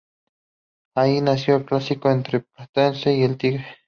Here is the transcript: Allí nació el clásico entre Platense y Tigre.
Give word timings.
Allí 0.95 1.21
nació 1.21 1.57
el 1.57 1.65
clásico 1.65 2.09
entre 2.09 2.39
Platense 2.39 3.13
y 3.13 3.27
Tigre. 3.35 3.67